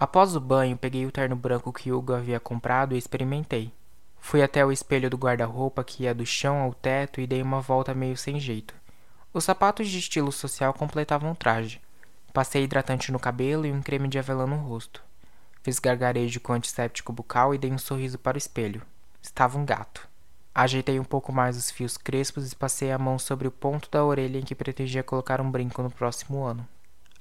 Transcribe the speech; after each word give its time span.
Após 0.00 0.36
o 0.36 0.40
banho, 0.40 0.76
peguei 0.76 1.06
o 1.06 1.10
terno 1.10 1.34
branco 1.34 1.72
que 1.72 1.90
Hugo 1.90 2.14
havia 2.14 2.38
comprado 2.38 2.94
e 2.94 2.98
experimentei. 2.98 3.72
Fui 4.20 4.42
até 4.42 4.64
o 4.64 4.70
espelho 4.70 5.10
do 5.10 5.16
guarda-roupa 5.16 5.82
que 5.82 6.04
ia 6.04 6.14
do 6.14 6.24
chão 6.24 6.58
ao 6.58 6.72
teto 6.72 7.20
e 7.20 7.26
dei 7.26 7.42
uma 7.42 7.60
volta 7.60 7.92
meio 7.94 8.16
sem 8.16 8.38
jeito. 8.38 8.74
Os 9.34 9.42
sapatos 9.42 9.88
de 9.88 9.98
estilo 9.98 10.30
social 10.30 10.72
completavam 10.72 11.32
o 11.32 11.34
traje. 11.34 11.80
Passei 12.32 12.62
hidratante 12.62 13.10
no 13.10 13.18
cabelo 13.18 13.66
e 13.66 13.72
um 13.72 13.82
creme 13.82 14.06
de 14.06 14.18
avelã 14.20 14.46
no 14.46 14.56
rosto. 14.56 15.02
Fiz 15.64 15.80
gargarejo 15.80 16.40
com 16.40 16.52
antisséptico 16.52 17.12
bucal 17.12 17.52
e 17.52 17.58
dei 17.58 17.72
um 17.72 17.78
sorriso 17.78 18.18
para 18.18 18.36
o 18.36 18.38
espelho. 18.38 18.82
Estava 19.20 19.58
um 19.58 19.64
gato. 19.64 20.06
Ajeitei 20.54 21.00
um 21.00 21.04
pouco 21.04 21.32
mais 21.32 21.56
os 21.56 21.70
fios 21.70 21.96
crespos 21.96 22.52
e 22.52 22.56
passei 22.56 22.92
a 22.92 22.98
mão 22.98 23.18
sobre 23.18 23.48
o 23.48 23.50
ponto 23.50 23.90
da 23.90 24.04
orelha 24.04 24.38
em 24.38 24.44
que 24.44 24.54
pretendia 24.54 25.02
colocar 25.02 25.40
um 25.40 25.50
brinco 25.50 25.82
no 25.82 25.90
próximo 25.90 26.44
ano. 26.44 26.66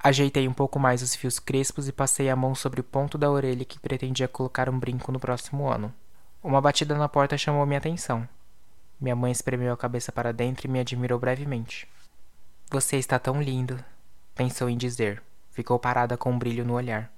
Ajeitei 0.07 0.47
um 0.47 0.53
pouco 0.53 0.79
mais 0.79 1.01
os 1.01 1.13
fios 1.13 1.37
crespos 1.37 1.89
e 1.89 1.91
passei 1.91 2.29
a 2.29 2.35
mão 2.35 2.55
sobre 2.55 2.79
o 2.79 2.83
ponto 2.83 3.17
da 3.17 3.29
orelha 3.29 3.65
que 3.65 3.77
pretendia 3.77 4.25
colocar 4.25 4.69
um 4.69 4.79
brinco 4.79 5.11
no 5.11 5.19
próximo 5.19 5.67
ano. 5.67 5.93
Uma 6.41 6.61
batida 6.61 6.97
na 6.97 7.09
porta 7.09 7.37
chamou 7.37 7.65
minha 7.65 7.77
atenção. 7.77 8.25
Minha 9.01 9.17
mãe 9.17 9.33
espremeu 9.33 9.73
a 9.73 9.75
cabeça 9.75 10.09
para 10.09 10.31
dentro 10.31 10.65
e 10.65 10.69
me 10.69 10.79
admirou 10.79 11.19
brevemente. 11.19 11.89
Você 12.71 12.95
está 12.95 13.19
tão 13.19 13.41
lindo, 13.41 13.83
pensou 14.33 14.69
em 14.69 14.77
dizer. 14.77 15.21
Ficou 15.51 15.77
parada 15.77 16.15
com 16.15 16.31
um 16.31 16.39
brilho 16.39 16.63
no 16.63 16.75
olhar. 16.75 17.11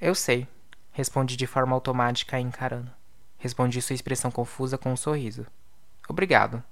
Eu 0.00 0.14
sei, 0.14 0.46
respondi 0.92 1.36
de 1.36 1.46
forma 1.48 1.74
automática 1.74 2.38
encarando. 2.38 2.92
Respondi 3.36 3.82
sua 3.82 3.94
expressão 3.94 4.30
confusa 4.30 4.78
com 4.78 4.92
um 4.92 4.96
sorriso. 4.96 5.44
Obrigado. 6.08 6.62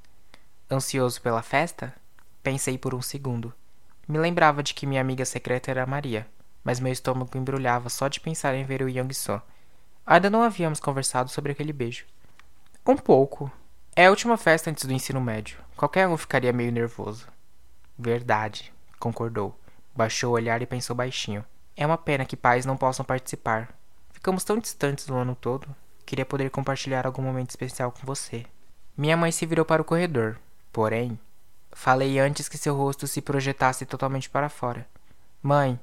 Ansioso 0.70 1.20
pela 1.20 1.42
festa? 1.42 1.92
Pensei 2.40 2.78
por 2.78 2.94
um 2.94 3.02
segundo. 3.02 3.52
Me 4.08 4.18
lembrava 4.18 4.62
de 4.62 4.72
que 4.72 4.86
minha 4.86 5.00
amiga 5.00 5.24
secreta 5.24 5.70
era 5.70 5.86
Maria, 5.86 6.26
mas 6.62 6.78
meu 6.78 6.92
estômago 6.92 7.36
embrulhava 7.36 7.88
só 7.88 8.06
de 8.06 8.20
pensar 8.20 8.54
em 8.54 8.64
ver 8.64 8.82
o 8.82 8.88
Yang 8.88 9.14
So. 9.14 9.42
Ainda 10.06 10.30
não 10.30 10.42
havíamos 10.42 10.78
conversado 10.78 11.28
sobre 11.28 11.52
aquele 11.52 11.72
beijo. 11.72 12.04
Um 12.86 12.96
pouco. 12.96 13.50
É 13.96 14.06
a 14.06 14.10
última 14.10 14.36
festa 14.36 14.70
antes 14.70 14.84
do 14.84 14.92
ensino 14.92 15.20
médio. 15.20 15.58
Qualquer 15.76 16.06
um 16.06 16.16
ficaria 16.16 16.52
meio 16.52 16.70
nervoso. 16.70 17.26
Verdade, 17.98 18.72
concordou. 19.00 19.58
Baixou 19.94 20.30
o 20.30 20.34
olhar 20.34 20.62
e 20.62 20.66
pensou 20.66 20.94
baixinho. 20.94 21.44
É 21.76 21.84
uma 21.84 21.98
pena 21.98 22.24
que 22.24 22.36
pais 22.36 22.64
não 22.64 22.76
possam 22.76 23.04
participar. 23.04 23.74
Ficamos 24.12 24.44
tão 24.44 24.58
distantes 24.58 25.08
o 25.08 25.14
ano 25.14 25.34
todo. 25.34 25.66
Queria 26.04 26.24
poder 26.24 26.50
compartilhar 26.50 27.06
algum 27.06 27.22
momento 27.22 27.50
especial 27.50 27.90
com 27.90 28.06
você. 28.06 28.46
Minha 28.96 29.16
mãe 29.16 29.32
se 29.32 29.44
virou 29.44 29.64
para 29.64 29.82
o 29.82 29.84
corredor. 29.84 30.38
Porém, 30.72 31.18
falei 31.76 32.18
antes 32.18 32.48
que 32.48 32.56
seu 32.56 32.74
rosto 32.74 33.06
se 33.06 33.20
projetasse 33.20 33.84
totalmente 33.84 34.30
para 34.30 34.48
fora. 34.48 34.88
Mãe, 35.42 35.78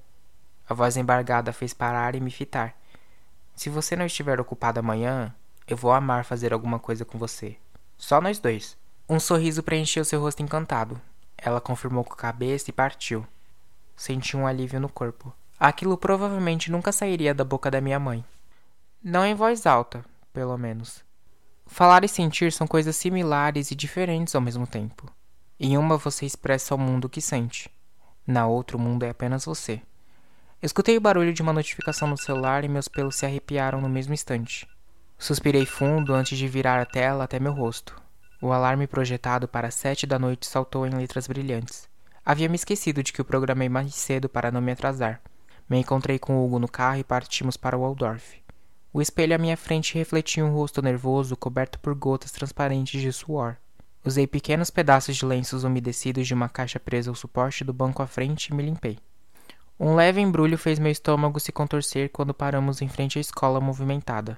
a 0.68 0.74
voz 0.74 0.98
embargada 0.98 1.54
fez 1.54 1.72
parar 1.72 2.16
e 2.16 2.20
me 2.20 2.32
fitar. 2.32 2.76
Se 3.56 3.70
você 3.70 3.96
não 3.96 4.08
estiver 4.08 4.40
ocupado 4.42 4.80
amanhã, 4.80 5.34
eu 5.68 5.78
vou 5.78 5.92
amar 5.92 6.26
fazer 6.26 6.52
alguma 6.52 6.80
coisa 6.80 7.06
com 7.06 7.20
você. 7.20 7.58
Só 7.96 8.20
nós 8.20 8.40
dois. 8.40 8.76
Um 9.08 9.20
sorriso 9.20 9.62
preencheu 9.62 10.04
seu 10.04 10.20
rosto 10.20 10.42
encantado. 10.42 11.00
Ela 11.38 11.62
confirmou 11.62 12.04
com 12.04 12.14
a 12.14 12.18
cabeça 12.18 12.72
e 12.72 12.74
partiu. 12.74 13.26
Senti 13.96 14.36
um 14.36 14.48
alívio 14.48 14.80
no 14.80 14.90
corpo. 14.90 15.32
Aquilo 15.60 15.96
provavelmente 15.96 16.72
nunca 16.72 16.92
sairia 16.92 17.36
da 17.36 17.44
boca 17.44 17.70
da 17.70 17.80
minha 17.80 18.00
mãe. 18.00 18.26
Não 19.02 19.24
em 19.24 19.36
voz 19.36 19.68
alta, 19.68 20.04
pelo 20.34 20.58
menos. 20.58 21.04
Falar 21.68 22.04
e 22.04 22.10
sentir 22.10 22.52
são 22.52 22.66
coisas 22.66 22.96
similares 22.96 23.70
e 23.70 23.76
diferentes 23.76 24.34
ao 24.34 24.42
mesmo 24.42 24.66
tempo. 24.66 25.08
Em 25.60 25.78
uma 25.78 25.98
você 25.98 26.26
expressa 26.26 26.74
ao 26.74 26.78
mundo 26.78 27.06
o 27.06 27.10
que 27.10 27.22
sente. 27.22 27.70
Na 28.26 28.48
outra, 28.48 28.76
o 28.76 28.80
mundo 28.80 29.04
é 29.04 29.10
apenas 29.10 29.46
você. 29.46 29.82
Escutei 30.62 30.98
o 30.98 31.02
barulho 31.02 31.34
de 31.34 31.42
uma 31.42 31.54
notificação 31.54 32.08
no 32.08 32.18
celular 32.18 32.64
e 32.64 32.68
meus 32.68 32.88
pelos 32.88 33.16
se 33.16 33.26
arrepiaram 33.26 33.80
no 33.80 33.90
mesmo 33.90 34.14
instante. 34.14 34.68
Suspirei 35.18 35.66
fundo 35.66 36.14
antes 36.14 36.38
de 36.38 36.48
virar 36.48 36.82
a 36.82 36.86
tela 36.86 37.26
até 37.26 37.40
meu 37.40 37.54
rosto. 37.54 37.96
O 38.42 38.52
alarme 38.52 38.88
projetado 38.88 39.48
para 39.48 39.72
sete 39.72 40.08
da 40.08 40.18
noite 40.18 40.48
saltou 40.48 40.88
em 40.88 40.90
letras 40.90 41.28
brilhantes. 41.28 41.88
Havia 42.26 42.50
me 42.50 42.56
esquecido 42.56 43.04
de 43.04 43.14
que 43.14 43.22
o 43.22 43.26
programei 43.26 43.70
mais 43.70 43.94
cedo 43.94 44.28
para 44.28 44.52
não 44.52 44.60
me 44.60 44.72
atrasar. 44.72 45.22
Me 45.70 45.78
encontrei 45.78 46.18
com 46.18 46.44
Hugo 46.44 46.60
no 46.60 46.68
carro 46.68 46.98
e 46.98 47.04
partimos 47.04 47.58
para 47.58 47.78
Waldorf. 47.78 48.42
O 48.92 49.02
espelho 49.02 49.36
à 49.36 49.38
minha 49.38 49.56
frente 49.56 49.96
refletia 49.96 50.44
um 50.44 50.54
rosto 50.54 50.82
nervoso 50.82 51.38
coberto 51.38 51.80
por 51.80 51.94
gotas 51.94 52.32
transparentes 52.32 53.02
de 53.02 53.12
suor. 53.14 53.58
Usei 54.06 54.28
pequenos 54.28 54.70
pedaços 54.70 55.16
de 55.16 55.26
lenços 55.26 55.64
umedecidos 55.64 56.28
de 56.28 56.34
uma 56.34 56.50
caixa 56.50 56.80
presa 56.80 57.10
ao 57.10 57.16
suporte 57.16 57.64
do 57.64 57.72
banco 57.72 58.04
à 58.04 58.08
frente 58.08 58.48
e 58.48 58.54
me 58.54 58.62
limpei. 58.62 59.00
Um 59.80 59.96
leve 59.96 60.20
embrulho 60.20 60.58
fez 60.58 60.78
meu 60.78 60.92
estômago 60.92 61.40
se 61.40 61.52
contorcer 61.52 62.10
quando 62.10 62.34
paramos 62.34 62.82
em 62.82 62.90
frente 62.90 63.18
à 63.18 63.22
escola 63.22 63.62
movimentada. 63.62 64.38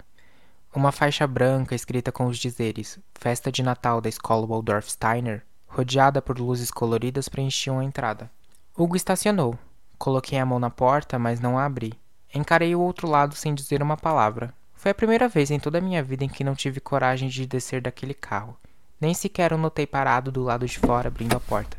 Uma 0.74 0.92
faixa 0.92 1.26
branca 1.26 1.74
escrita 1.74 2.12
com 2.12 2.26
os 2.26 2.38
dizeres 2.38 3.00
Festa 3.16 3.52
de 3.52 3.64
Natal 3.64 4.00
da 4.02 4.10
Escola 4.10 4.46
Waldorf 4.46 4.92
Steiner, 4.92 5.44
rodeada 5.68 6.22
por 6.22 6.38
luzes 6.38 6.70
coloridas, 6.70 7.28
preenchiam 7.28 7.80
a 7.80 7.84
entrada. 7.84 8.30
Hugo 8.78 8.96
estacionou. 8.96 9.58
Coloquei 9.98 10.38
a 10.38 10.46
mão 10.46 10.60
na 10.60 10.70
porta, 10.70 11.18
mas 11.18 11.40
não 11.40 11.58
a 11.58 11.66
abri. 11.66 11.94
Encarei 12.34 12.76
o 12.76 12.82
outro 12.82 13.08
lado 13.10 13.34
sem 13.34 13.56
dizer 13.56 13.82
uma 13.82 13.98
palavra. 13.98 14.54
Foi 14.74 14.92
a 14.92 14.96
primeira 14.96 15.28
vez 15.28 15.50
em 15.50 15.60
toda 15.60 15.80
a 15.80 15.82
minha 15.82 16.04
vida 16.04 16.24
em 16.24 16.30
que 16.30 16.44
não 16.44 16.54
tive 16.54 16.80
coragem 16.80 17.30
de 17.30 17.46
descer 17.46 17.82
daquele 17.82 18.14
carro. 18.14 18.58
Nem 19.00 19.14
sequer 19.14 19.52
o 19.52 19.58
notei 19.58 19.86
parado 19.86 20.32
do 20.32 20.44
lado 20.44 20.66
de 20.66 20.80
fora, 20.80 21.10
abrindo 21.10 21.36
a 21.36 21.40
porta. 21.40 21.78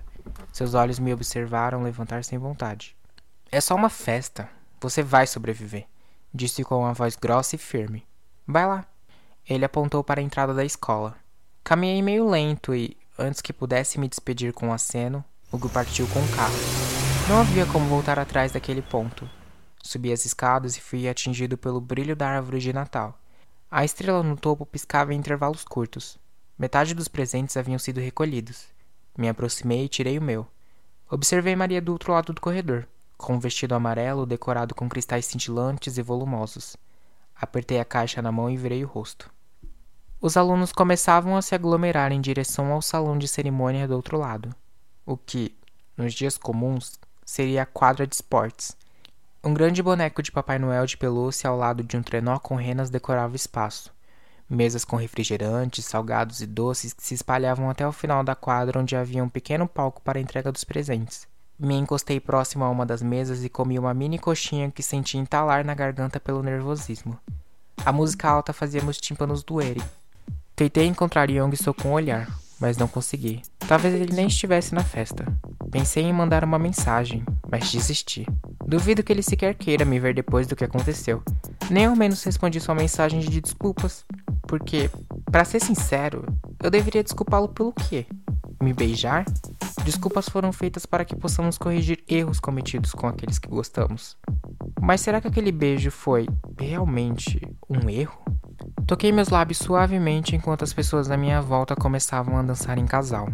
Seus 0.52 0.74
olhos 0.74 0.98
me 0.98 1.12
observaram 1.12 1.82
levantar 1.82 2.24
sem 2.24 2.38
vontade. 2.38 2.96
É 3.50 3.60
só 3.60 3.74
uma 3.74 3.88
festa. 3.88 4.48
Você 4.80 5.02
vai 5.02 5.26
sobreviver, 5.26 5.86
disse 6.32 6.62
com 6.62 6.80
uma 6.80 6.92
voz 6.92 7.16
grossa 7.16 7.56
e 7.56 7.58
firme. 7.58 8.06
Vai 8.46 8.66
lá. 8.66 8.84
Ele 9.48 9.64
apontou 9.64 10.04
para 10.04 10.20
a 10.20 10.24
entrada 10.24 10.52
da 10.52 10.64
escola. 10.64 11.16
Caminhei 11.64 12.02
meio 12.02 12.28
lento 12.28 12.74
e, 12.74 12.96
antes 13.18 13.40
que 13.40 13.52
pudesse 13.52 13.98
me 13.98 14.08
despedir 14.08 14.52
com 14.52 14.68
um 14.68 14.72
aceno, 14.72 15.24
Hugo 15.50 15.68
partiu 15.68 16.06
com 16.08 16.20
o 16.20 16.28
carro. 16.36 16.54
Não 17.28 17.40
havia 17.40 17.64
como 17.66 17.86
voltar 17.86 18.18
atrás 18.18 18.52
daquele 18.52 18.82
ponto. 18.82 19.28
Subi 19.82 20.12
as 20.12 20.24
escadas 20.24 20.76
e 20.76 20.80
fui 20.80 21.08
atingido 21.08 21.56
pelo 21.56 21.80
brilho 21.80 22.14
da 22.14 22.28
árvore 22.28 22.58
de 22.58 22.72
Natal. 22.72 23.18
A 23.70 23.84
estrela 23.84 24.22
no 24.22 24.36
topo 24.36 24.66
piscava 24.66 25.14
em 25.14 25.16
intervalos 25.16 25.64
curtos. 25.64 26.18
Metade 26.58 26.94
dos 26.94 27.08
presentes 27.08 27.56
haviam 27.56 27.78
sido 27.78 28.00
recolhidos. 28.00 28.66
Me 29.16 29.28
aproximei 29.28 29.84
e 29.84 29.88
tirei 29.88 30.18
o 30.18 30.22
meu. 30.22 30.46
Observei 31.10 31.54
Maria 31.54 31.80
do 31.80 31.92
outro 31.92 32.12
lado 32.12 32.32
do 32.32 32.40
corredor 32.40 32.86
com 33.16 33.34
um 33.34 33.38
vestido 33.38 33.74
amarelo 33.74 34.26
decorado 34.26 34.74
com 34.74 34.88
cristais 34.88 35.26
cintilantes 35.26 35.96
e 35.96 36.02
volumosos. 36.02 36.76
Apertei 37.34 37.80
a 37.80 37.84
caixa 37.84 38.22
na 38.22 38.30
mão 38.30 38.50
e 38.50 38.56
virei 38.56 38.84
o 38.84 38.88
rosto. 38.88 39.30
Os 40.20 40.36
alunos 40.36 40.72
começavam 40.72 41.36
a 41.36 41.42
se 41.42 41.54
aglomerar 41.54 42.12
em 42.12 42.20
direção 42.20 42.72
ao 42.72 42.80
salão 42.80 43.18
de 43.18 43.28
cerimônia 43.28 43.86
do 43.86 43.94
outro 43.94 44.18
lado, 44.18 44.54
o 45.04 45.16
que, 45.16 45.54
nos 45.96 46.14
dias 46.14 46.38
comuns, 46.38 46.98
seria 47.24 47.62
a 47.62 47.66
quadra 47.66 48.06
de 48.06 48.14
esportes. 48.14 48.76
Um 49.44 49.52
grande 49.52 49.82
boneco 49.82 50.22
de 50.22 50.32
Papai 50.32 50.58
Noel 50.58 50.86
de 50.86 50.96
pelúcia 50.96 51.48
ao 51.48 51.56
lado 51.56 51.84
de 51.84 51.96
um 51.96 52.02
trenó 52.02 52.38
com 52.38 52.56
renas 52.56 52.90
decorava 52.90 53.34
o 53.34 53.36
espaço. 53.36 53.94
Mesas 54.48 54.84
com 54.84 54.96
refrigerantes, 54.96 55.84
salgados 55.84 56.40
e 56.40 56.46
doces 56.46 56.92
que 56.92 57.02
se 57.02 57.14
espalhavam 57.14 57.68
até 57.68 57.86
o 57.86 57.92
final 57.92 58.22
da 58.22 58.34
quadra 58.34 58.78
onde 58.78 58.94
havia 58.94 59.24
um 59.24 59.28
pequeno 59.28 59.66
palco 59.66 60.00
para 60.00 60.18
a 60.18 60.22
entrega 60.22 60.52
dos 60.52 60.62
presentes. 60.62 61.26
Me 61.58 61.74
encostei 61.74 62.20
próximo 62.20 62.64
a 62.64 62.70
uma 62.70 62.86
das 62.86 63.02
mesas 63.02 63.42
e 63.42 63.48
comi 63.48 63.78
uma 63.78 63.92
mini 63.92 64.18
coxinha 64.18 64.70
que 64.70 64.82
senti 64.82 65.18
entalar 65.18 65.64
na 65.64 65.74
garganta 65.74 66.20
pelo 66.20 66.42
nervosismo. 66.42 67.18
A 67.84 67.90
música 67.90 68.28
alta 68.28 68.52
fazia 68.52 68.82
meus 68.82 68.98
tímpanos 68.98 69.42
doerem. 69.42 69.82
Tentei 70.54 70.86
encontrar 70.86 71.28
Young 71.28 71.56
So 71.56 71.74
com 71.74 71.88
o 71.88 71.92
olhar, 71.92 72.28
mas 72.60 72.76
não 72.76 72.86
consegui. 72.86 73.42
Talvez 73.66 73.94
ele 73.94 74.14
nem 74.14 74.26
estivesse 74.26 74.74
na 74.74 74.84
festa. 74.84 75.26
Pensei 75.70 76.04
em 76.04 76.12
mandar 76.12 76.44
uma 76.44 76.58
mensagem, 76.58 77.24
mas 77.50 77.70
desisti. 77.72 78.26
Duvido 78.64 79.02
que 79.02 79.12
ele 79.12 79.22
sequer 79.22 79.54
queira 79.54 79.84
me 79.84 79.98
ver 79.98 80.14
depois 80.14 80.46
do 80.46 80.54
que 80.54 80.64
aconteceu. 80.64 81.22
Nem 81.70 81.86
ao 81.86 81.96
menos 81.96 82.22
respondi 82.22 82.60
sua 82.60 82.74
mensagem 82.74 83.20
de 83.20 83.40
desculpas. 83.40 84.04
Porque, 84.46 84.90
para 85.30 85.44
ser 85.44 85.60
sincero, 85.60 86.24
eu 86.62 86.70
deveria 86.70 87.02
desculpá-lo 87.02 87.48
pelo 87.48 87.72
quê? 87.72 88.06
Me 88.62 88.72
beijar? 88.72 89.24
Desculpas 89.84 90.28
foram 90.28 90.52
feitas 90.52 90.86
para 90.86 91.04
que 91.04 91.14
possamos 91.14 91.58
corrigir 91.58 92.02
erros 92.08 92.40
cometidos 92.40 92.92
com 92.92 93.06
aqueles 93.06 93.38
que 93.38 93.48
gostamos. 93.48 94.16
Mas 94.80 95.00
será 95.00 95.20
que 95.20 95.28
aquele 95.28 95.52
beijo 95.52 95.90
foi 95.90 96.26
realmente 96.58 97.40
um 97.68 97.88
erro? 97.88 98.20
Toquei 98.86 99.12
meus 99.12 99.28
lábios 99.28 99.58
suavemente 99.58 100.34
enquanto 100.34 100.62
as 100.62 100.72
pessoas 100.72 101.10
à 101.10 101.16
minha 101.16 101.40
volta 101.40 101.76
começavam 101.76 102.36
a 102.38 102.42
dançar 102.42 102.78
em 102.78 102.86
casal. 102.86 103.28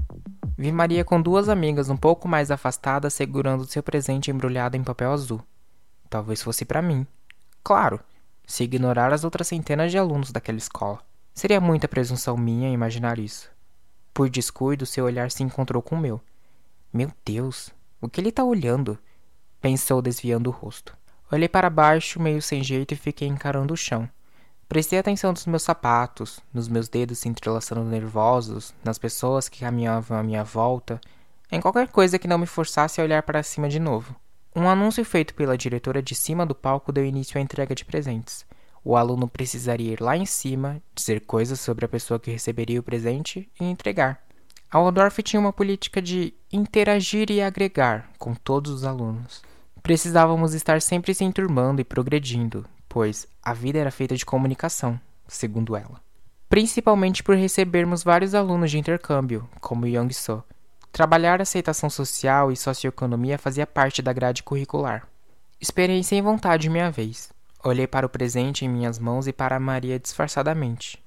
Vi 0.56 0.70
Maria 0.72 1.04
com 1.04 1.20
duas 1.20 1.48
amigas 1.48 1.88
um 1.88 1.96
pouco 1.96 2.28
mais 2.28 2.50
afastadas 2.50 3.14
segurando 3.14 3.66
seu 3.66 3.82
presente 3.82 4.30
embrulhado 4.30 4.76
em 4.76 4.82
papel 4.82 5.12
azul. 5.12 5.40
Talvez 6.08 6.42
fosse 6.42 6.64
para 6.64 6.82
mim. 6.82 7.06
Claro, 7.64 8.00
se 8.46 8.64
ignorar 8.64 9.12
as 9.12 9.24
outras 9.24 9.48
centenas 9.48 9.90
de 9.90 9.98
alunos 9.98 10.30
daquela 10.30 10.58
escola. 10.58 11.00
Seria 11.34 11.60
muita 11.60 11.88
presunção 11.88 12.36
minha 12.36 12.70
imaginar 12.70 13.18
isso. 13.18 13.50
Por 14.12 14.28
descuido, 14.28 14.84
seu 14.84 15.04
olhar 15.06 15.30
se 15.30 15.42
encontrou 15.42 15.82
com 15.82 15.96
o 15.96 16.00
meu. 16.00 16.20
Meu 16.92 17.10
Deus, 17.24 17.70
o 18.00 18.08
que 18.08 18.20
ele 18.20 18.28
está 18.28 18.44
olhando? 18.44 18.98
Pensou 19.60 20.02
desviando 20.02 20.50
o 20.50 20.52
rosto. 20.52 20.96
Olhei 21.30 21.48
para 21.48 21.70
baixo, 21.70 22.20
meio 22.20 22.42
sem 22.42 22.62
jeito, 22.62 22.92
e 22.92 22.96
fiquei 22.96 23.26
encarando 23.26 23.72
o 23.72 23.76
chão. 23.76 24.08
Prestei 24.68 24.98
atenção 24.98 25.32
nos 25.32 25.46
meus 25.46 25.62
sapatos, 25.62 26.40
nos 26.52 26.68
meus 26.68 26.88
dedos 26.88 27.18
se 27.18 27.28
entrelaçando 27.28 27.84
nervosos, 27.84 28.74
nas 28.84 28.98
pessoas 28.98 29.48
que 29.48 29.60
caminhavam 29.60 30.18
à 30.18 30.22
minha 30.22 30.44
volta, 30.44 31.00
em 31.50 31.60
qualquer 31.60 31.88
coisa 31.88 32.18
que 32.18 32.28
não 32.28 32.38
me 32.38 32.46
forçasse 32.46 33.00
a 33.00 33.04
olhar 33.04 33.22
para 33.22 33.42
cima 33.42 33.68
de 33.68 33.78
novo. 33.78 34.16
Um 34.54 34.69
anúncio 34.69 35.02
feito 35.02 35.34
pela 35.34 35.56
diretora 35.56 36.02
de 36.02 36.14
cima 36.14 36.44
do 36.44 36.54
palco 36.54 36.93
deu 36.93 37.06
início 37.06 37.38
à 37.38 37.40
entrega 37.40 37.75
de 37.75 37.87
presentes. 37.87 38.44
O 38.84 38.96
aluno 38.96 39.26
precisaria 39.26 39.93
ir 39.93 40.00
lá 40.00 40.16
em 40.16 40.26
cima, 40.26 40.82
dizer 40.94 41.20
coisas 41.20 41.58
sobre 41.58 41.87
a 41.87 41.88
pessoa 41.88 42.20
que 42.20 42.31
receberia 42.31 42.78
o 42.78 42.82
presente 42.82 43.49
e 43.58 43.64
entregar. 43.64 44.22
A 44.70 44.78
Waldorf 44.78 45.22
tinha 45.22 45.40
uma 45.40 45.52
política 45.52 46.02
de 46.02 46.34
interagir 46.52 47.31
e 47.31 47.40
agregar 47.40 48.10
com 48.19 48.34
todos 48.34 48.70
os 48.70 48.84
alunos. 48.84 49.43
Precisávamos 49.82 50.52
estar 50.52 50.82
sempre 50.82 51.14
se 51.14 51.25
enturmando 51.25 51.81
e 51.81 51.84
progredindo, 51.84 52.66
pois 52.88 53.26
a 53.43 53.55
vida 53.55 53.78
era 53.78 53.90
feita 53.90 54.14
de 54.14 54.26
comunicação, 54.26 55.00
segundo 55.26 55.76
ela. 55.76 56.00
Principalmente 56.48 57.22
por 57.22 57.37
recebermos 57.37 58.05
vários 58.05 58.34
alunos 58.34 58.70
de 58.70 58.78
intercâmbio, 58.78 59.48
como 59.60 59.87
Young 59.87 60.12
So. 60.12 60.44
Trabalhar 60.92 61.40
aceitação 61.40 61.88
social 61.88 62.52
e 62.52 62.56
socioeconomia 62.56 63.38
fazia 63.38 63.66
parte 63.66 64.02
da 64.02 64.12
grade 64.12 64.42
curricular. 64.42 65.08
Esperei 65.58 66.02
sem 66.02 66.20
vontade 66.20 66.68
minha 66.68 66.90
vez. 66.90 67.30
Olhei 67.64 67.86
para 67.86 68.04
o 68.04 68.10
presente 68.10 68.66
em 68.66 68.68
minhas 68.68 68.98
mãos 68.98 69.26
e 69.26 69.32
para 69.32 69.58
Maria 69.58 69.98
disfarçadamente. 69.98 71.02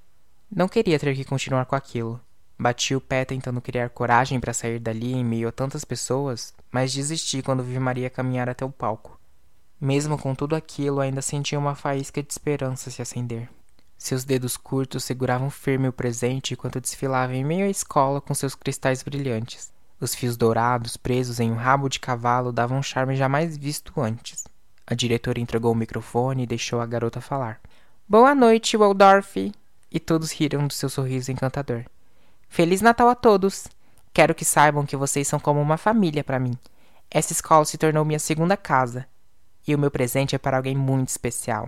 Não 0.50 0.68
queria 0.68 0.98
ter 0.98 1.16
que 1.16 1.24
continuar 1.24 1.68
com 1.68 1.76
aquilo. 1.76 2.20
Bati 2.58 2.96
o 2.96 3.02
pé 3.02 3.26
tentando 3.26 3.62
criar 3.62 3.90
coragem 3.90 4.40
para 4.40 4.54
sair 4.54 4.80
dali 4.80 5.14
em 5.14 5.24
meio 5.24 5.50
a 5.50 5.52
tantas 5.52 5.86
pessoas, 5.86 6.52
mas 6.72 6.92
desisti 6.92 7.44
quando 7.44 7.62
vi 7.62 7.78
Maria 7.78 8.10
caminhar 8.10 8.50
até 8.50 8.66
o 8.66 8.72
palco. 8.72 9.20
Mesmo 9.80 10.18
com 10.18 10.34
tudo 10.34 10.56
aquilo, 10.56 11.00
ainda 11.00 11.22
sentia 11.22 11.60
uma 11.60 11.76
faísca 11.76 12.24
de 12.24 12.34
esperança 12.34 12.90
se 12.90 13.04
acender. 13.04 13.48
Seus 14.00 14.24
dedos 14.24 14.58
curtos 14.58 15.04
seguravam 15.04 15.52
firme 15.52 15.88
o 15.88 15.94
presente 15.94 16.56
enquanto 16.56 16.82
desfilava 16.82 17.36
em 17.36 17.46
meio 17.46 17.68
à 17.68 17.70
escola 17.70 18.20
com 18.20 18.34
seus 18.34 18.56
cristais 18.56 19.04
brilhantes. 19.04 19.75
Os 20.06 20.14
fios 20.14 20.38
dourados 20.38 20.96
presos 20.98 21.40
em 21.40 21.52
um 21.52 21.56
rabo 21.56 21.90
de 21.90 22.00
cavalo 22.00 22.52
davam 22.52 22.78
um 22.78 22.84
charme 22.84 23.16
jamais 23.16 23.58
visto 23.58 24.00
antes. 24.00 24.46
A 24.86 24.94
diretora 24.94 25.40
entregou 25.40 25.72
o 25.72 25.76
microfone 25.76 26.44
e 26.44 26.46
deixou 26.46 26.80
a 26.80 26.86
garota 26.86 27.20
falar. 27.20 27.60
Boa 28.08 28.36
noite, 28.36 28.78
Waldorf! 28.78 29.52
E 29.92 30.00
todos 30.00 30.32
riram 30.32 30.68
do 30.68 30.74
seu 30.74 30.90
sorriso 30.90 31.32
encantador. 31.32 31.86
Feliz 32.48 32.82
Natal 32.82 33.10
a 33.10 33.16
todos! 33.16 33.68
Quero 34.14 34.36
que 34.36 34.46
saibam 34.46 34.86
que 34.86 34.96
vocês 34.96 35.28
são 35.28 35.40
como 35.40 35.60
uma 35.60 35.76
família 35.76 36.24
para 36.24 36.38
mim. 36.38 36.56
Essa 37.10 37.34
escola 37.34 37.66
se 37.66 37.76
tornou 37.76 38.06
minha 38.06 38.20
segunda 38.20 38.56
casa. 38.56 39.08
E 39.68 39.74
o 39.74 39.80
meu 39.80 39.90
presente 39.90 40.36
é 40.36 40.38
para 40.38 40.58
alguém 40.58 40.76
muito 40.78 41.10
especial. 41.10 41.68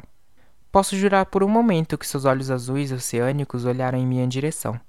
Posso 0.71 0.95
jurar 0.95 1.25
por 1.25 1.41
um 1.41 1.49
momento 1.49 1.97
que 1.97 2.05
seus 2.05 2.23
olhos 2.23 2.51
azuis 2.51 2.91
oceânicos 2.91 3.65
olharam 3.65 3.97
em 3.97 4.05
minha 4.05 4.27
direção. 4.27 4.79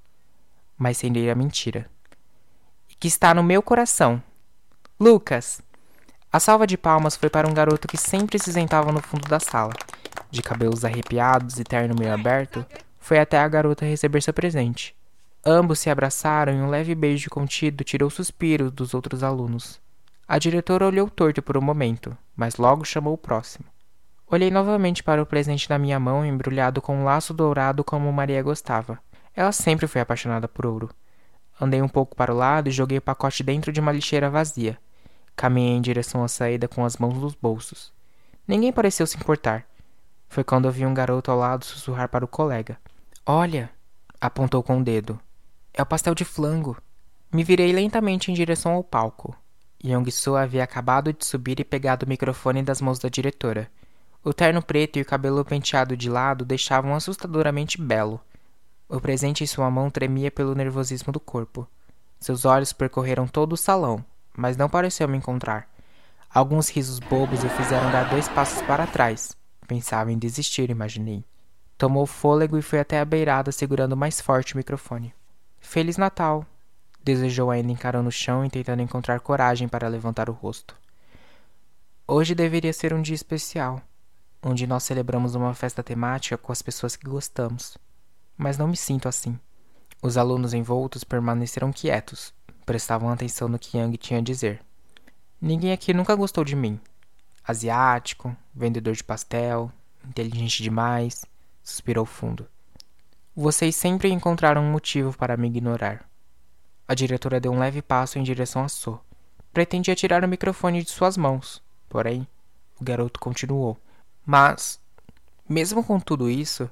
Mas 0.77 0.99
sem 0.99 1.31
a 1.31 1.35
mentira. 1.35 1.89
Que 3.01 3.07
está 3.07 3.33
no 3.33 3.45
meu 3.45 3.63
coração. 3.63 4.21
Lucas! 4.99 5.63
A 6.33 6.41
salva 6.41 6.67
de 6.67 6.77
palmas 6.77 7.15
foi 7.15 7.31
para 7.31 7.49
um 7.49 7.55
garoto 7.55 7.87
que 7.87 7.97
sempre 7.97 8.41
se 8.41 8.53
sentava 8.53 8.91
no 8.91 9.01
fundo 9.01 9.29
da 9.29 9.39
sala. 9.39 9.73
De 10.33 10.43
cabelos 10.43 10.85
arrepiados 10.85 11.61
e 11.61 11.65
terno 11.65 11.95
meio 11.97 12.13
aberto, 12.13 12.67
foi 12.99 13.21
até 13.21 13.39
a 13.39 13.47
garota 13.47 13.85
receber 13.85 14.21
seu 14.21 14.35
presente. 14.35 14.97
Ambos 15.47 15.79
se 15.79 15.89
abraçaram 15.89 16.53
e 16.53 16.57
um 16.57 16.69
leve 16.69 16.93
beijo 16.93 17.31
contido 17.31 17.85
tirou 17.85 18.11
suspiros 18.11 18.73
dos 18.73 18.93
outros 18.95 19.23
alunos. 19.23 19.81
A 20.27 20.37
diretora 20.37 20.85
olhou 20.85 21.09
torto 21.09 21.41
por 21.41 21.57
um 21.57 21.63
momento, 21.63 22.19
mas 22.35 22.57
logo 22.57 22.85
chamou 22.85 23.15
o 23.15 23.19
próximo. 23.19 23.67
Olhei 24.27 24.51
novamente 24.51 25.05
para 25.05 25.23
o 25.23 25.27
presente 25.27 25.71
na 25.71 25.79
minha 25.79 26.01
mão, 26.01 26.27
embrulhado 26.27 26.83
com 26.83 26.97
um 26.97 27.05
laço 27.05 27.33
dourado 27.33 27.85
como 27.85 28.13
Maria 28.13 28.43
gostava. 28.43 28.99
Ela 29.37 29.53
sempre 29.53 29.87
foi 29.87 30.01
apaixonada 30.01 30.49
por 30.49 30.67
ouro. 30.67 30.91
Andei 31.61 31.83
um 31.83 31.89
pouco 31.89 32.15
para 32.15 32.33
o 32.33 32.37
lado 32.37 32.69
e 32.69 32.73
joguei 32.73 32.99
o 32.99 33.03
pacote 33.03 33.43
dentro 33.43 33.73
de 33.73 33.81
uma 33.81 33.93
lixeira 33.93 34.31
vazia. 34.31 34.79
Caminhei 35.35 35.77
em 35.77 35.81
direção 35.81 36.23
à 36.23 36.29
saída 36.29 36.69
com 36.69 36.85
as 36.85 36.97
mãos 36.97 37.15
nos 37.15 37.35
bolsos. 37.35 37.93
Ninguém 38.47 38.73
pareceu 38.73 39.07
se 39.07 39.17
importar. 39.17 39.67
Foi 40.29 40.45
quando 40.45 40.67
ouvi 40.67 40.85
um 40.85 40.95
garoto 40.95 41.31
ao 41.31 41.39
lado 41.39 41.65
sussurrar 41.65 42.09
para 42.09 42.25
o 42.25 42.29
colega. 42.29 42.79
Olha! 43.25 43.71
apontou 44.21 44.63
com 44.63 44.81
o 44.81 44.85
dedo. 44.85 45.19
É 45.73 45.83
o 45.83 45.87
pastel 45.87 46.15
de 46.15 46.25
flango. 46.25 46.77
Me 47.33 47.45
virei 47.45 47.73
lentamente 47.73 48.31
em 48.31 48.35
direção 48.35 48.73
ao 48.73 48.83
palco. 48.83 49.37
Young 49.85 50.11
Soo 50.11 50.37
havia 50.37 50.65
acabado 50.65 51.13
de 51.13 51.25
subir 51.25 51.61
e 51.61 51.65
pegado 51.65 52.05
o 52.05 52.09
microfone 52.09 52.63
das 52.63 52.81
mãos 52.81 52.99
da 52.99 53.09
diretora. 53.09 53.71
O 54.25 54.33
terno 54.33 54.61
preto 54.61 54.99
e 54.99 55.03
o 55.03 55.05
cabelo 55.05 55.45
penteado 55.45 55.97
de 55.97 56.11
lado 56.11 56.45
deixavam 56.45 56.95
assustadoramente 56.95 57.81
belo. 57.81 58.21
O 58.91 58.99
presente 58.99 59.45
em 59.45 59.47
sua 59.47 59.71
mão 59.71 59.91
tremia 59.91 60.31
pelo 60.31 60.55
nervosismo 60.55 61.13
do 61.13 61.21
corpo. 61.21 61.69
Seus 62.19 62.47
olhos 62.47 62.73
percorreram 62.73 63.29
todo 63.29 63.53
o 63.53 63.57
salão, 63.57 64.03
mas 64.35 64.57
não 64.57 64.67
pareceu 64.67 65.07
me 65.07 65.19
encontrar. 65.19 65.69
Alguns 66.33 66.71
risos 66.71 66.99
bobos 66.99 67.45
o 67.45 67.51
fizeram 67.51 67.93
dar 67.93 68.09
dois 68.09 68.29
passos 68.29 68.63
para 68.63 68.87
trás. 68.87 69.37
Pensava 69.67 70.11
em 70.11 70.19
desistir, 70.19 70.71
imaginei. 70.71 71.23
Tomou 71.77 72.07
fôlego 72.07 72.57
e 72.57 72.63
foi 72.63 72.81
até 72.81 72.99
a 72.99 73.05
beirada 73.05 73.53
segurando 73.53 73.95
mais 73.95 74.23
forte 74.23 74.55
o 74.55 74.57
microfone. 74.57 75.15
Feliz 75.61 75.99
Natal! 75.99 76.47
Desejou 77.05 77.51
ainda 77.51 77.71
encarando 77.71 78.09
o 78.09 78.13
chão 78.13 78.43
e 78.43 78.49
tentando 78.49 78.81
encontrar 78.81 79.21
coragem 79.21 79.69
para 79.69 79.87
levantar 79.87 80.31
o 80.31 80.33
rosto. 80.33 80.75
Hoje 82.07 82.35
deveria 82.35 82.73
ser 82.73 82.95
um 82.95 83.03
dia 83.03 83.15
especial, 83.15 83.83
onde 84.43 84.67
nós 84.67 84.83
celebramos 84.85 85.35
uma 85.35 85.53
festa 85.53 85.83
temática 85.83 86.39
com 86.39 86.53
as 86.53 86.63
pessoas 86.63 86.97
que 86.97 87.07
gostamos. 87.07 87.77
Mas 88.39 88.57
não 88.57 88.69
me 88.69 88.77
sinto 88.77 89.09
assim. 89.09 89.39
Os 90.01 90.17
alunos 90.17 90.55
envoltos 90.55 91.03
permaneceram 91.03 91.73
quietos, 91.73 92.33
prestavam 92.65 93.11
atenção 93.11 93.49
no 93.49 93.59
que 93.59 93.77
Yang 93.77 93.97
tinha 93.97 94.21
a 94.21 94.23
dizer. 94.23 94.63
Ninguém 95.41 95.73
aqui 95.73 95.93
nunca 95.93 96.15
gostou 96.15 96.45
de 96.45 96.55
mim. 96.55 96.81
Asiático, 97.45 98.37
vendedor 98.55 98.95
de 98.95 99.03
pastel, 99.03 99.73
inteligente 100.07 100.63
demais, 100.63 101.25
suspirou 101.65 102.07
fundo. 102.07 102.47
Vocês 103.35 103.75
sempre 103.75 104.11
encontraram 104.11 104.63
um 104.63 104.71
motivo 104.71 105.17
para 105.17 105.37
me 105.37 105.49
ignorar. 105.49 106.09
A 106.87 106.95
diretora 106.95 107.41
deu 107.41 107.53
um 107.53 107.59
leve 107.59 107.83
passo 107.83 108.19
em 108.19 108.23
direção 108.23 108.63
a 108.63 108.69
So. 108.69 109.01
Pretendia 109.53 109.97
tirar 109.97 110.23
o 110.25 110.29
microfone 110.29 110.83
de 110.83 110.91
suas 110.91 111.17
mãos, 111.17 111.63
porém, 111.89 112.27
o 112.81 112.85
garoto 112.85 113.19
continuou. 113.19 113.77
Mas, 114.25 114.81
mesmo 115.49 115.83
com 115.83 115.99
tudo 115.99 116.31
isso, 116.31 116.71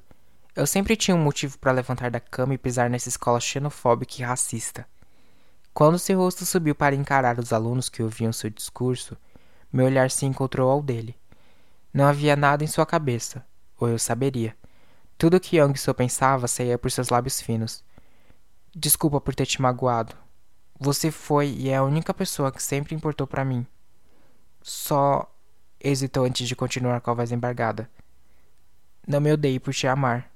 eu 0.57 0.65
sempre 0.65 0.95
tinha 0.95 1.13
um 1.13 1.21
motivo 1.21 1.55
para 1.59 1.71
levantar 1.71 2.09
da 2.09 2.19
cama 2.19 2.55
e 2.55 2.57
pisar 2.57 2.89
nessa 2.89 3.07
escola 3.07 3.39
xenofóbica 3.39 4.15
e 4.17 4.23
racista. 4.23 4.87
Quando 5.71 5.99
seu 5.99 6.17
rosto 6.17 6.47
subiu 6.47 6.73
para 6.73 6.95
encarar 6.95 7.37
os 7.37 7.53
alunos 7.53 7.89
que 7.89 8.01
ouviam 8.01 8.33
seu 8.33 8.49
discurso, 8.49 9.15
meu 9.71 9.85
olhar 9.85 10.09
se 10.09 10.25
encontrou 10.25 10.71
ao 10.71 10.81
dele. 10.81 11.15
Não 11.93 12.05
havia 12.05 12.35
nada 12.35 12.63
em 12.63 12.67
sua 12.67 12.87
cabeça, 12.87 13.45
ou 13.79 13.87
eu 13.87 13.99
saberia. 13.99 14.57
Tudo 15.15 15.37
o 15.37 15.39
que 15.39 15.57
Young 15.57 15.75
só 15.77 15.93
pensava 15.93 16.47
saía 16.47 16.75
por 16.79 16.89
seus 16.89 17.09
lábios 17.09 17.39
finos. 17.39 17.83
Desculpa 18.75 19.21
por 19.21 19.35
ter 19.35 19.45
te 19.45 19.61
magoado. 19.61 20.15
Você 20.79 21.11
foi 21.11 21.49
e 21.49 21.69
é 21.69 21.75
a 21.75 21.83
única 21.83 22.15
pessoa 22.15 22.51
que 22.51 22.63
sempre 22.63 22.95
importou 22.95 23.27
para 23.27 23.45
mim. 23.45 23.63
Só 24.63 25.31
hesitou 25.79 26.25
antes 26.25 26.47
de 26.47 26.55
continuar 26.55 26.99
com 27.01 27.11
a 27.11 27.13
voz 27.13 27.31
embargada. 27.31 27.87
Não 29.07 29.21
me 29.21 29.31
odeie 29.31 29.59
por 29.59 29.71
te 29.71 29.85
amar. 29.85 30.35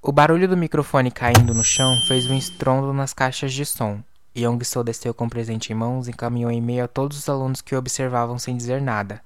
O 0.00 0.12
barulho 0.12 0.46
do 0.46 0.56
microfone 0.56 1.10
caindo 1.10 1.52
no 1.52 1.64
chão 1.64 1.96
fez 2.06 2.24
um 2.30 2.34
estrondo 2.34 2.92
nas 2.92 3.12
caixas 3.12 3.52
de 3.52 3.66
som. 3.66 4.00
Yong 4.36 4.64
So 4.64 4.84
desceu 4.84 5.12
com 5.12 5.26
o 5.26 5.30
presente 5.30 5.72
em 5.72 5.74
mãos 5.74 6.06
e 6.06 6.12
caminhou 6.12 6.52
em 6.52 6.62
meio 6.62 6.84
a 6.84 6.88
todos 6.88 7.18
os 7.18 7.28
alunos 7.28 7.60
que 7.60 7.74
o 7.74 7.78
observavam 7.78 8.38
sem 8.38 8.56
dizer 8.56 8.80
nada. 8.80 9.20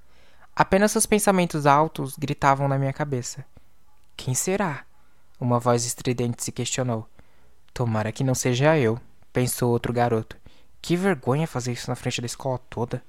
Apenas 0.56 0.90
seus 0.90 1.04
pensamentos 1.04 1.66
altos 1.66 2.16
gritavam 2.16 2.68
na 2.68 2.78
minha 2.78 2.92
cabeça. 2.92 3.44
Quem 4.16 4.34
será? 4.34 4.84
Uma 5.38 5.58
voz 5.58 5.84
estridente 5.84 6.42
se 6.42 6.50
questionou. 6.50 7.06
Tomara 7.74 8.10
que 8.10 8.24
não 8.24 8.34
seja 8.34 8.78
eu, 8.78 8.98
pensou 9.30 9.70
outro 9.70 9.92
garoto. 9.92 10.38
Que 10.80 10.96
vergonha 10.96 11.46
fazer 11.46 11.72
isso 11.72 11.90
na 11.90 11.94
frente 11.94 12.22
da 12.22 12.26
escola 12.26 12.58
toda. 12.70 13.02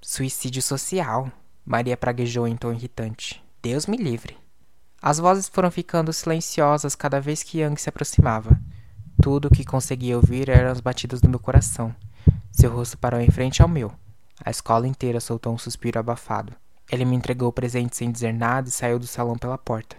Suicídio 0.00 0.62
social, 0.62 1.30
Maria 1.66 1.98
praguejou 1.98 2.48
em 2.48 2.56
tom 2.56 2.72
irritante. 2.72 3.44
Deus 3.62 3.86
me 3.86 3.98
livre. 3.98 4.43
As 5.06 5.18
vozes 5.18 5.50
foram 5.50 5.70
ficando 5.70 6.14
silenciosas 6.14 6.94
cada 6.94 7.20
vez 7.20 7.42
que 7.42 7.58
Yang 7.58 7.78
se 7.78 7.90
aproximava. 7.90 8.58
Tudo 9.20 9.48
o 9.48 9.50
que 9.50 9.62
conseguia 9.62 10.16
ouvir 10.16 10.48
eram 10.48 10.72
os 10.72 10.80
batidos 10.80 11.20
do 11.20 11.28
meu 11.28 11.38
coração. 11.38 11.94
Seu 12.50 12.74
rosto 12.74 12.96
parou 12.96 13.20
em 13.20 13.30
frente 13.30 13.60
ao 13.60 13.68
meu. 13.68 13.92
A 14.42 14.50
escola 14.50 14.88
inteira 14.88 15.20
soltou 15.20 15.52
um 15.52 15.58
suspiro 15.58 16.00
abafado. 16.00 16.54
Ele 16.90 17.04
me 17.04 17.14
entregou 17.14 17.50
o 17.50 17.52
presente 17.52 17.94
sem 17.94 18.10
dizer 18.10 18.32
nada 18.32 18.70
e 18.70 18.72
saiu 18.72 18.98
do 18.98 19.06
salão 19.06 19.36
pela 19.36 19.58
porta. 19.58 19.94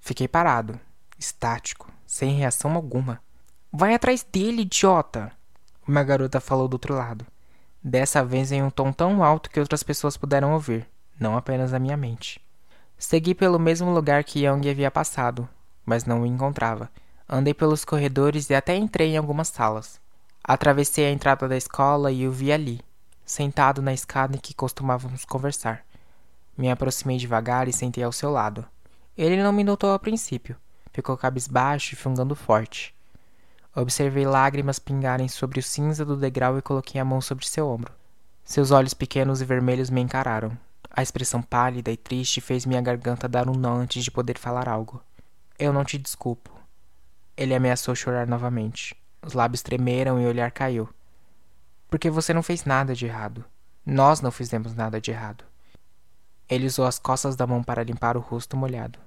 Fiquei 0.00 0.26
parado, 0.26 0.74
estático, 1.16 1.88
sem 2.04 2.34
reação 2.34 2.74
alguma. 2.74 3.20
Vai 3.72 3.94
atrás 3.94 4.24
dele, 4.24 4.62
idiota! 4.62 5.30
Uma 5.86 6.02
garota 6.02 6.40
falou 6.40 6.66
do 6.66 6.74
outro 6.74 6.96
lado. 6.96 7.24
Dessa 7.80 8.24
vez 8.24 8.50
em 8.50 8.60
um 8.60 8.70
tom 8.70 8.92
tão 8.92 9.22
alto 9.22 9.48
que 9.48 9.60
outras 9.60 9.84
pessoas 9.84 10.16
puderam 10.16 10.52
ouvir. 10.52 10.84
não 11.16 11.36
apenas 11.36 11.72
a 11.72 11.78
minha 11.78 11.96
mente. 11.96 12.40
Segui 13.02 13.34
pelo 13.34 13.58
mesmo 13.58 13.92
lugar 13.92 14.22
que 14.22 14.46
Young 14.46 14.70
havia 14.70 14.88
passado, 14.88 15.48
mas 15.84 16.04
não 16.04 16.22
o 16.22 16.26
encontrava. 16.26 16.88
Andei 17.28 17.52
pelos 17.52 17.84
corredores 17.84 18.48
e 18.48 18.54
até 18.54 18.76
entrei 18.76 19.08
em 19.08 19.16
algumas 19.16 19.48
salas. 19.48 20.00
Atravessei 20.42 21.06
a 21.06 21.10
entrada 21.10 21.48
da 21.48 21.56
escola 21.56 22.12
e 22.12 22.28
o 22.28 22.30
vi 22.30 22.52
ali, 22.52 22.80
sentado 23.26 23.82
na 23.82 23.92
escada 23.92 24.36
em 24.36 24.38
que 24.38 24.54
costumávamos 24.54 25.24
conversar. 25.24 25.84
Me 26.56 26.70
aproximei 26.70 27.16
devagar 27.16 27.66
e 27.66 27.72
sentei 27.72 28.04
ao 28.04 28.12
seu 28.12 28.30
lado. 28.30 28.64
Ele 29.18 29.42
não 29.42 29.52
me 29.52 29.64
notou 29.64 29.92
a 29.92 29.98
princípio. 29.98 30.56
Ficou 30.92 31.16
cabisbaixo 31.16 31.94
e 31.94 31.96
fungando 31.96 32.36
forte. 32.36 32.94
Observei 33.74 34.24
lágrimas 34.24 34.78
pingarem 34.78 35.26
sobre 35.26 35.58
o 35.58 35.62
cinza 35.62 36.04
do 36.04 36.16
degrau 36.16 36.56
e 36.56 36.62
coloquei 36.62 37.00
a 37.00 37.04
mão 37.04 37.20
sobre 37.20 37.48
seu 37.48 37.66
ombro. 37.66 37.92
Seus 38.44 38.70
olhos 38.70 38.94
pequenos 38.94 39.42
e 39.42 39.44
vermelhos 39.44 39.90
me 39.90 40.00
encararam. 40.00 40.56
A 40.94 41.02
expressão 41.02 41.40
pálida 41.40 41.90
e 41.90 41.96
triste 41.96 42.38
fez 42.42 42.66
minha 42.66 42.82
garganta 42.82 43.26
dar 43.26 43.48
um 43.48 43.54
nó 43.54 43.76
antes 43.76 44.04
de 44.04 44.10
poder 44.10 44.38
falar 44.38 44.68
algo. 44.68 45.02
Eu 45.58 45.72
não 45.72 45.84
te 45.84 45.96
desculpo. 45.96 46.50
Ele 47.34 47.54
ameaçou 47.54 47.94
chorar 47.94 48.26
novamente. 48.26 48.94
Os 49.22 49.32
lábios 49.32 49.62
tremeram 49.62 50.20
e 50.20 50.26
o 50.26 50.28
olhar 50.28 50.50
caiu. 50.50 50.86
Porque 51.88 52.10
você 52.10 52.34
não 52.34 52.42
fez 52.42 52.66
nada 52.66 52.94
de 52.94 53.06
errado. 53.06 53.42
Nós 53.86 54.20
não 54.20 54.30
fizemos 54.30 54.74
nada 54.74 55.00
de 55.00 55.10
errado. 55.10 55.44
Ele 56.46 56.66
usou 56.66 56.84
as 56.84 56.98
costas 56.98 57.36
da 57.36 57.46
mão 57.46 57.62
para 57.62 57.82
limpar 57.82 58.14
o 58.14 58.20
rosto 58.20 58.54
molhado. 58.54 58.98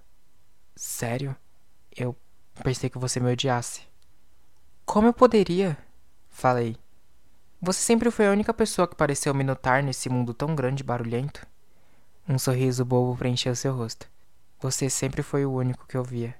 Sério? 0.75 1.35
Eu 1.95 2.15
pensei 2.63 2.89
que 2.89 2.97
você 2.97 3.19
me 3.19 3.31
odiasse. 3.31 3.83
Como 4.85 5.07
eu 5.07 5.13
poderia? 5.13 5.77
Falei. 6.29 6.77
Você 7.61 7.81
sempre 7.81 8.09
foi 8.09 8.27
a 8.27 8.31
única 8.31 8.53
pessoa 8.53 8.87
que 8.87 8.95
pareceu 8.95 9.35
me 9.35 9.43
notar 9.43 9.83
nesse 9.83 10.09
mundo 10.09 10.33
tão 10.33 10.55
grande 10.55 10.81
e 10.81 10.85
barulhento. 10.85 11.45
Um 12.27 12.39
sorriso 12.39 12.83
bobo 12.83 13.15
preencheu 13.15 13.55
seu 13.55 13.75
rosto. 13.75 14.07
Você 14.59 14.89
sempre 14.89 15.21
foi 15.21 15.45
o 15.45 15.53
único 15.53 15.85
que 15.85 15.95
eu 15.95 16.03
via. 16.03 16.33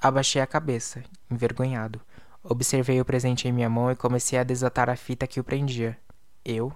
Abaixei 0.00 0.42
a 0.42 0.46
cabeça, 0.46 1.04
envergonhado. 1.30 2.00
Observei 2.42 3.00
o 3.00 3.04
presente 3.04 3.46
em 3.46 3.52
minha 3.52 3.70
mão 3.70 3.92
e 3.92 3.96
comecei 3.96 4.36
a 4.36 4.42
desatar 4.42 4.90
a 4.90 4.96
fita 4.96 5.24
que 5.24 5.38
o 5.38 5.44
prendia. 5.44 5.96
Eu? 6.44 6.72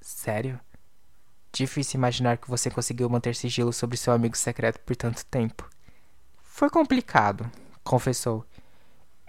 Sério? 0.00 0.58
Difícil 1.52 1.98
imaginar 1.98 2.38
que 2.38 2.50
você 2.50 2.68
conseguiu 2.70 3.08
manter 3.08 3.36
sigilo 3.36 3.72
sobre 3.72 3.96
seu 3.96 4.12
amigo 4.12 4.36
secreto 4.36 4.80
por 4.80 4.96
tanto 4.96 5.24
tempo. 5.26 5.70
Foi 6.42 6.68
complicado, 6.68 7.48
confessou. 7.84 8.44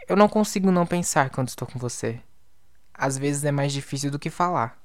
Eu 0.07 0.15
não 0.15 0.27
consigo 0.27 0.71
não 0.71 0.87
pensar 0.87 1.29
quando 1.29 1.49
estou 1.49 1.67
com 1.67 1.77
você. 1.77 2.19
Às 2.91 3.19
vezes 3.19 3.43
é 3.43 3.51
mais 3.51 3.71
difícil 3.71 4.09
do 4.09 4.17
que 4.17 4.31
falar. 4.31 4.81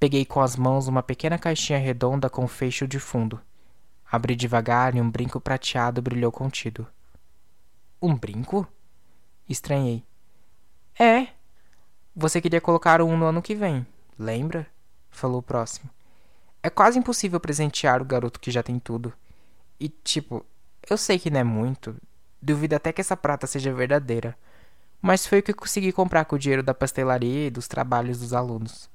Peguei 0.00 0.24
com 0.24 0.40
as 0.40 0.56
mãos 0.56 0.88
uma 0.88 1.02
pequena 1.02 1.38
caixinha 1.38 1.78
redonda 1.78 2.28
com 2.28 2.48
fecho 2.48 2.88
de 2.88 2.98
fundo. 2.98 3.40
Abri 4.10 4.34
devagar 4.34 4.96
e 4.96 5.00
um 5.00 5.08
brinco 5.08 5.40
prateado 5.40 6.02
brilhou 6.02 6.32
contido. 6.32 6.86
Um 8.02 8.16
brinco? 8.16 8.66
Estranhei. 9.48 10.02
É. 10.98 11.28
Você 12.16 12.40
queria 12.40 12.60
colocar 12.60 13.00
um 13.02 13.16
no 13.16 13.26
ano 13.26 13.42
que 13.42 13.54
vem, 13.54 13.86
lembra? 14.18 14.66
Falou 15.10 15.38
o 15.38 15.42
próximo. 15.42 15.88
É 16.62 16.68
quase 16.68 16.98
impossível 16.98 17.38
presentear 17.38 18.02
o 18.02 18.04
garoto 18.04 18.40
que 18.40 18.50
já 18.50 18.62
tem 18.62 18.78
tudo. 18.78 19.12
E, 19.78 19.88
tipo, 19.88 20.44
eu 20.88 20.96
sei 20.96 21.18
que 21.18 21.30
não 21.30 21.40
é 21.40 21.44
muito. 21.44 21.94
Duvido 22.42 22.74
até 22.74 22.92
que 22.92 23.00
essa 23.00 23.16
prata 23.16 23.46
seja 23.46 23.72
verdadeira 23.72 24.36
mas 25.02 25.26
foi 25.26 25.38
o 25.38 25.42
que 25.42 25.54
consegui 25.54 25.92
comprar 25.92 26.24
com 26.24 26.36
o 26.36 26.38
dinheiro 26.38 26.62
da 26.62 26.74
pastelaria 26.74 27.46
e 27.46 27.50
dos 27.50 27.66
trabalhos 27.66 28.18
dos 28.18 28.32
alunos. 28.34 28.90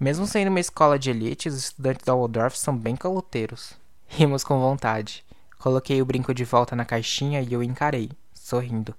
Mesmo 0.00 0.26
sendo 0.26 0.48
uma 0.48 0.58
escola 0.58 0.98
de 0.98 1.10
elite, 1.10 1.46
os 1.46 1.54
estudantes 1.54 2.06
da 2.06 2.14
Waldorf 2.14 2.56
são 2.56 2.74
bem 2.74 2.96
caloteiros. 2.96 3.74
Rimos 4.08 4.42
com 4.42 4.58
vontade. 4.58 5.22
Coloquei 5.58 6.00
o 6.00 6.06
brinco 6.06 6.32
de 6.32 6.42
volta 6.42 6.74
na 6.74 6.86
caixinha 6.86 7.42
e 7.42 7.52
eu 7.52 7.62
encarei, 7.62 8.10
sorrindo. 8.32 8.94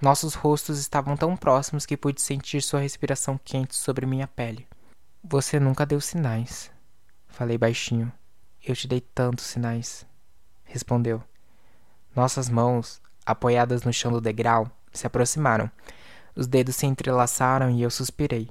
Nossos 0.00 0.32
rostos 0.32 0.78
estavam 0.78 1.14
tão 1.14 1.36
próximos 1.36 1.84
que 1.84 1.94
pude 1.94 2.22
sentir 2.22 2.62
sua 2.62 2.80
respiração 2.80 3.38
quente 3.44 3.76
sobre 3.76 4.06
minha 4.06 4.26
pele. 4.26 4.66
Você 5.22 5.60
nunca 5.60 5.84
deu 5.84 6.00
sinais. 6.00 6.70
Falei 7.28 7.58
baixinho. 7.58 8.10
Eu 8.64 8.74
te 8.74 8.88
dei 8.88 9.02
tantos 9.02 9.44
sinais. 9.44 10.06
Respondeu. 10.64 11.22
Nossas 12.14 12.48
mãos, 12.48 13.02
apoiadas 13.26 13.82
no 13.82 13.92
chão 13.92 14.10
do 14.10 14.22
degrau, 14.22 14.70
se 14.90 15.06
aproximaram. 15.06 15.70
Os 16.34 16.46
dedos 16.46 16.76
se 16.76 16.86
entrelaçaram 16.86 17.68
e 17.68 17.82
eu 17.82 17.90
suspirei. 17.90 18.48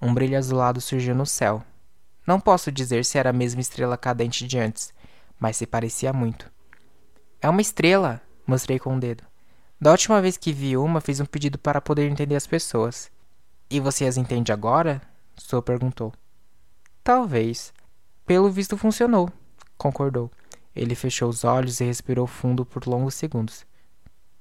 Um 0.00 0.14
brilho 0.14 0.38
azulado 0.38 0.80
surgiu 0.80 1.14
no 1.14 1.26
céu. 1.26 1.62
Não 2.26 2.38
posso 2.38 2.70
dizer 2.70 3.04
se 3.04 3.18
era 3.18 3.30
a 3.30 3.32
mesma 3.32 3.60
estrela 3.60 3.96
cadente 3.96 4.46
de 4.46 4.58
antes, 4.58 4.92
mas 5.40 5.56
se 5.56 5.66
parecia 5.66 6.12
muito. 6.12 6.50
É 7.40 7.48
uma 7.48 7.60
estrela, 7.60 8.20
mostrei 8.46 8.78
com 8.78 8.90
o 8.90 8.92
um 8.94 8.98
dedo. 8.98 9.24
Da 9.80 9.90
última 9.92 10.20
vez 10.20 10.36
que 10.36 10.52
vi 10.52 10.76
uma, 10.76 11.00
fiz 11.00 11.20
um 11.20 11.24
pedido 11.24 11.58
para 11.58 11.80
poder 11.80 12.10
entender 12.10 12.36
as 12.36 12.46
pessoas. 12.46 13.10
E 13.70 13.80
você 13.80 14.06
as 14.06 14.16
entende 14.16 14.52
agora? 14.52 15.00
Sou 15.36 15.62
perguntou. 15.62 16.12
Talvez. 17.02 17.72
Pelo 18.26 18.50
visto 18.50 18.76
funcionou, 18.76 19.30
concordou. 19.76 20.30
Ele 20.74 20.94
fechou 20.94 21.28
os 21.28 21.44
olhos 21.44 21.80
e 21.80 21.84
respirou 21.84 22.26
fundo 22.26 22.66
por 22.66 22.86
longos 22.86 23.14
segundos. 23.14 23.64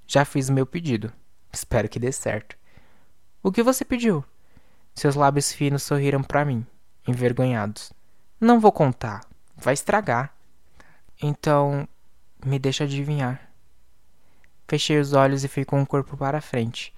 Já 0.05 0.25
fiz 0.25 0.49
o 0.49 0.53
meu 0.53 0.65
pedido. 0.65 1.11
Espero 1.51 1.87
que 1.87 1.99
dê 1.99 2.11
certo. 2.11 2.57
O 3.41 3.51
que 3.51 3.63
você 3.63 3.85
pediu? 3.85 4.25
Seus 4.97 5.13
lábios 5.13 5.51
finos 5.51 5.83
sorriram 5.83 6.23
para 6.23 6.43
mim, 6.43 6.65
envergonhados. 7.07 7.93
Não 8.41 8.59
vou 8.59 8.71
contar. 8.71 9.21
Vai 9.55 9.75
estragar. 9.75 10.33
Então, 11.21 11.87
me 12.43 12.57
deixa 12.57 12.83
adivinhar. 12.83 13.47
Fechei 14.67 14.99
os 14.99 15.13
olhos 15.13 15.43
e 15.43 15.47
fui 15.47 15.63
com 15.63 15.79
o 15.79 15.85
corpo 15.85 16.17
para 16.17 16.41
frente. 16.41 16.91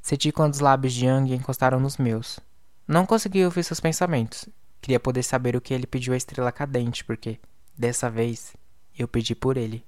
Senti 0.00 0.32
quando 0.32 0.54
os 0.54 0.60
lábios 0.60 0.94
de 0.94 1.04
Yang 1.04 1.34
encostaram 1.34 1.78
nos 1.78 1.98
meus. 1.98 2.40
Não 2.88 3.04
consegui 3.04 3.44
ouvir 3.44 3.64
seus 3.64 3.80
pensamentos. 3.80 4.48
Queria 4.80 4.98
poder 4.98 5.22
saber 5.22 5.54
o 5.54 5.60
que 5.60 5.74
ele 5.74 5.86
pediu 5.86 6.14
à 6.14 6.16
estrela 6.16 6.50
cadente, 6.50 7.04
porque, 7.04 7.38
dessa 7.76 8.08
vez, 8.08 8.56
eu 8.98 9.06
pedi 9.06 9.34
por 9.34 9.58
ele. 9.58 9.84